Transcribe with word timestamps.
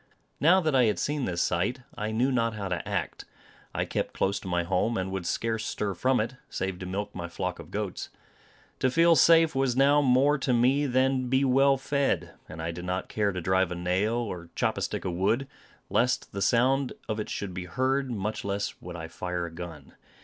Now 0.39 0.59
that 0.61 0.73
I 0.73 0.85
had 0.85 0.97
seen 0.97 1.25
this 1.25 1.43
sight, 1.43 1.81
I 1.95 2.09
knew 2.09 2.31
not 2.31 2.55
how 2.55 2.69
to 2.69 2.89
act; 2.89 3.25
I 3.71 3.85
kept 3.85 4.15
close 4.15 4.39
to 4.39 4.47
my 4.47 4.63
home, 4.63 4.97
and 4.97 5.11
would 5.11 5.27
scarce 5.27 5.63
stir 5.63 5.93
from 5.93 6.19
it, 6.19 6.37
save 6.49 6.79
to 6.79 6.87
milk 6.87 7.13
my 7.13 7.27
flock 7.29 7.59
of 7.59 7.69
goats. 7.69 8.09
To 8.79 8.89
feel 8.89 9.15
safe 9.15 9.53
was 9.53 9.75
now 9.77 10.01
more 10.01 10.39
to 10.39 10.53
me 10.53 10.87
than 10.87 11.17
to 11.21 11.27
be 11.27 11.45
well 11.45 11.77
fed; 11.77 12.31
and 12.49 12.63
I 12.63 12.71
did 12.71 12.85
not 12.85 13.09
care 13.09 13.31
to 13.31 13.41
drive 13.41 13.71
a 13.71 13.75
nail, 13.75 14.15
or 14.15 14.49
chop 14.55 14.79
a 14.79 14.81
stick 14.81 15.05
of 15.05 15.13
wood, 15.13 15.47
lest 15.87 16.31
the 16.31 16.41
sound 16.41 16.93
of 17.07 17.19
it 17.19 17.29
should 17.29 17.53
be 17.53 17.65
heard, 17.65 18.09
much 18.09 18.43
less 18.43 18.73
would 18.81 18.95
I 18.95 19.07
fire 19.07 19.45
a 19.45 19.51
gun. 19.51 19.93